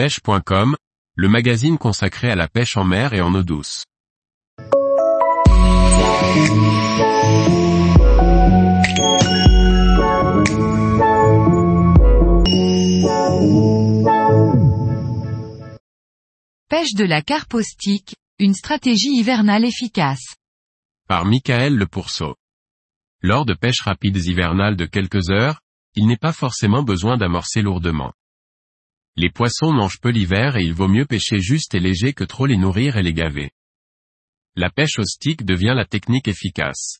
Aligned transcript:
pêche.com, 0.00 0.76
le 1.14 1.28
magazine 1.28 1.76
consacré 1.76 2.30
à 2.30 2.34
la 2.34 2.48
pêche 2.48 2.78
en 2.78 2.84
mer 2.84 3.12
et 3.12 3.20
en 3.20 3.34
eau 3.34 3.42
douce. 3.42 3.84
Pêche 16.70 16.94
de 16.94 17.04
la 17.04 17.20
carpe 17.20 17.58
stick, 17.60 18.16
une 18.38 18.54
stratégie 18.54 19.18
hivernale 19.18 19.66
efficace. 19.66 20.36
Par 21.08 21.26
Michael 21.26 21.76
Le 21.76 21.86
Pourceau. 21.86 22.36
Lors 23.20 23.44
de 23.44 23.52
pêches 23.52 23.82
rapides 23.82 24.24
hivernales 24.24 24.76
de 24.76 24.86
quelques 24.86 25.28
heures, 25.28 25.60
il 25.94 26.06
n'est 26.06 26.16
pas 26.16 26.32
forcément 26.32 26.82
besoin 26.82 27.18
d'amorcer 27.18 27.60
lourdement. 27.60 28.14
Les 29.16 29.30
poissons 29.30 29.72
mangent 29.72 30.00
peu 30.00 30.10
l'hiver 30.10 30.56
et 30.56 30.64
il 30.64 30.72
vaut 30.72 30.88
mieux 30.88 31.06
pêcher 31.06 31.40
juste 31.40 31.74
et 31.74 31.80
léger 31.80 32.12
que 32.12 32.24
trop 32.24 32.46
les 32.46 32.56
nourrir 32.56 32.96
et 32.96 33.02
les 33.02 33.12
gaver. 33.12 33.50
La 34.56 34.70
pêche 34.70 34.98
au 34.98 35.04
stick 35.04 35.44
devient 35.44 35.74
la 35.76 35.84
technique 35.84 36.28
efficace. 36.28 36.98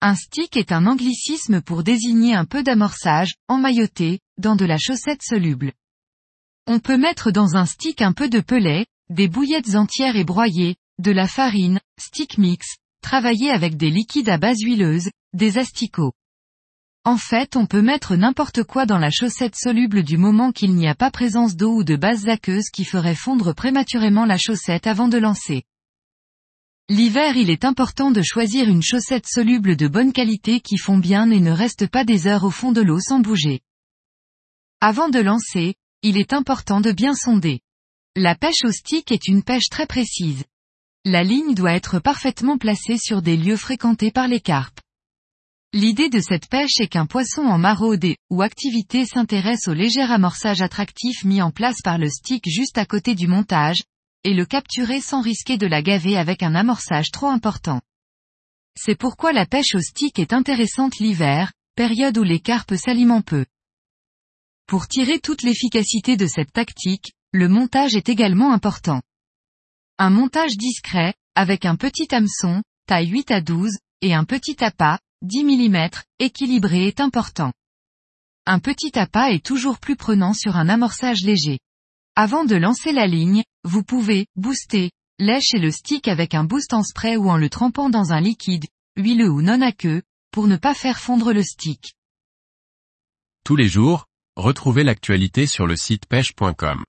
Un 0.00 0.14
stick 0.14 0.56
est 0.56 0.72
un 0.72 0.86
anglicisme 0.86 1.60
pour 1.60 1.82
désigner 1.82 2.34
un 2.34 2.46
peu 2.46 2.62
d'amorçage, 2.62 3.34
emmailloté, 3.48 4.20
dans 4.38 4.56
de 4.56 4.64
la 4.64 4.78
chaussette 4.78 5.22
soluble. 5.22 5.72
On 6.66 6.78
peut 6.78 6.96
mettre 6.96 7.30
dans 7.30 7.56
un 7.56 7.66
stick 7.66 8.00
un 8.00 8.12
peu 8.12 8.28
de 8.28 8.40
pellet, 8.40 8.86
des 9.10 9.28
bouillettes 9.28 9.74
entières 9.74 10.16
et 10.16 10.24
broyées, 10.24 10.76
de 10.98 11.10
la 11.10 11.26
farine, 11.26 11.80
stick 11.98 12.38
mix, 12.38 12.76
travailler 13.02 13.50
avec 13.50 13.76
des 13.76 13.90
liquides 13.90 14.28
à 14.28 14.38
base 14.38 14.60
huileuse, 14.62 15.10
des 15.32 15.58
asticots. 15.58 16.12
En 17.04 17.16
fait 17.16 17.56
on 17.56 17.64
peut 17.64 17.80
mettre 17.80 18.14
n'importe 18.14 18.62
quoi 18.62 18.84
dans 18.84 18.98
la 18.98 19.10
chaussette 19.10 19.56
soluble 19.56 20.02
du 20.02 20.18
moment 20.18 20.52
qu'il 20.52 20.74
n'y 20.74 20.86
a 20.86 20.94
pas 20.94 21.10
présence 21.10 21.56
d'eau 21.56 21.76
ou 21.76 21.84
de 21.84 21.96
bases 21.96 22.28
aqueuses 22.28 22.68
qui 22.70 22.84
ferait 22.84 23.14
fondre 23.14 23.54
prématurément 23.54 24.26
la 24.26 24.36
chaussette 24.36 24.86
avant 24.86 25.08
de 25.08 25.16
lancer. 25.16 25.64
L'hiver 26.90 27.36
il 27.36 27.48
est 27.48 27.64
important 27.64 28.10
de 28.10 28.20
choisir 28.20 28.68
une 28.68 28.82
chaussette 28.82 29.26
soluble 29.26 29.76
de 29.76 29.88
bonne 29.88 30.12
qualité 30.12 30.60
qui 30.60 30.76
fond 30.76 30.98
bien 30.98 31.30
et 31.30 31.40
ne 31.40 31.52
reste 31.52 31.86
pas 31.86 32.04
des 32.04 32.26
heures 32.26 32.44
au 32.44 32.50
fond 32.50 32.72
de 32.72 32.82
l'eau 32.82 33.00
sans 33.00 33.20
bouger. 33.20 33.60
Avant 34.82 35.08
de 35.08 35.20
lancer, 35.20 35.76
il 36.02 36.18
est 36.18 36.32
important 36.32 36.80
de 36.80 36.92
bien 36.92 37.14
sonder. 37.14 37.60
La 38.16 38.34
pêche 38.34 38.64
au 38.64 38.72
stick 38.72 39.12
est 39.12 39.28
une 39.28 39.42
pêche 39.42 39.68
très 39.70 39.86
précise. 39.86 40.44
La 41.06 41.22
ligne 41.22 41.54
doit 41.54 41.74
être 41.74 41.98
parfaitement 41.98 42.58
placée 42.58 42.98
sur 42.98 43.22
des 43.22 43.36
lieux 43.36 43.56
fréquentés 43.56 44.10
par 44.10 44.28
les 44.28 44.40
carpes. 44.40 44.79
L'idée 45.72 46.08
de 46.08 46.18
cette 46.18 46.48
pêche 46.48 46.80
est 46.80 46.88
qu'un 46.88 47.06
poisson 47.06 47.42
en 47.42 47.56
maraude 47.56 48.16
ou 48.28 48.42
activité 48.42 49.06
s'intéresse 49.06 49.68
au 49.68 49.72
léger 49.72 50.02
amorçage 50.02 50.62
attractif 50.62 51.22
mis 51.24 51.40
en 51.40 51.52
place 51.52 51.80
par 51.84 51.96
le 51.96 52.08
stick 52.10 52.48
juste 52.48 52.76
à 52.76 52.86
côté 52.86 53.14
du 53.14 53.28
montage, 53.28 53.80
et 54.24 54.34
le 54.34 54.44
capturer 54.44 55.00
sans 55.00 55.20
risquer 55.20 55.58
de 55.58 55.68
la 55.68 55.80
gaver 55.80 56.16
avec 56.16 56.42
un 56.42 56.56
amorçage 56.56 57.12
trop 57.12 57.28
important. 57.28 57.80
C'est 58.76 58.98
pourquoi 58.98 59.32
la 59.32 59.46
pêche 59.46 59.76
au 59.76 59.80
stick 59.80 60.18
est 60.18 60.32
intéressante 60.32 60.98
l'hiver, 60.98 61.52
période 61.76 62.18
où 62.18 62.24
les 62.24 62.40
carpes 62.40 62.74
s'alimentent 62.74 63.26
peu. 63.26 63.46
Pour 64.66 64.88
tirer 64.88 65.20
toute 65.20 65.44
l'efficacité 65.44 66.16
de 66.16 66.26
cette 66.26 66.52
tactique, 66.52 67.12
le 67.32 67.48
montage 67.48 67.94
est 67.94 68.08
également 68.08 68.52
important. 68.52 69.02
Un 69.98 70.10
montage 70.10 70.56
discret, 70.56 71.14
avec 71.36 71.64
un 71.64 71.76
petit 71.76 72.12
hameçon, 72.12 72.62
taille 72.86 73.08
8 73.08 73.30
à 73.30 73.40
12, 73.40 73.78
et 74.02 74.14
un 74.14 74.24
petit 74.24 74.64
appât, 74.64 74.98
10 75.22 75.44
mm, 75.44 75.90
équilibré 76.18 76.86
est 76.86 76.98
important. 76.98 77.52
Un 78.46 78.58
petit 78.58 78.98
appât 78.98 79.32
est 79.32 79.44
toujours 79.44 79.78
plus 79.78 79.94
prenant 79.94 80.32
sur 80.32 80.56
un 80.56 80.70
amorçage 80.70 81.22
léger. 81.22 81.58
Avant 82.16 82.46
de 82.46 82.56
lancer 82.56 82.92
la 82.92 83.06
ligne, 83.06 83.44
vous 83.62 83.82
pouvez 83.82 84.26
booster, 84.34 84.90
lècher 85.18 85.58
le 85.58 85.70
stick 85.70 86.08
avec 86.08 86.34
un 86.34 86.44
boost 86.44 86.72
en 86.72 86.82
spray 86.82 87.18
ou 87.18 87.28
en 87.28 87.36
le 87.36 87.50
trempant 87.50 87.90
dans 87.90 88.12
un 88.12 88.20
liquide, 88.20 88.64
huileux 88.96 89.28
ou 89.28 89.42
non 89.42 89.60
aqueux, 89.60 90.00
pour 90.32 90.46
ne 90.46 90.56
pas 90.56 90.74
faire 90.74 90.98
fondre 90.98 91.34
le 91.34 91.42
stick. 91.42 91.92
Tous 93.44 93.56
les 93.56 93.68
jours, 93.68 94.06
retrouvez 94.36 94.84
l'actualité 94.84 95.46
sur 95.46 95.66
le 95.66 95.76
site 95.76 96.06
pêche.com. 96.06 96.82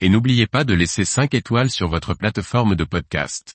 Et 0.00 0.08
n'oubliez 0.08 0.48
pas 0.48 0.64
de 0.64 0.74
laisser 0.74 1.04
5 1.04 1.32
étoiles 1.34 1.70
sur 1.70 1.88
votre 1.88 2.14
plateforme 2.14 2.74
de 2.74 2.84
podcast. 2.84 3.54